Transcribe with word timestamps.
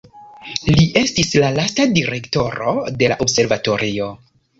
Li 0.77 0.85
estis 1.01 1.29
la 1.43 1.51
lasta 1.57 1.85
direktoro 1.97 2.73
de 3.03 3.11
la 3.13 3.19
observatorio. 3.27 4.09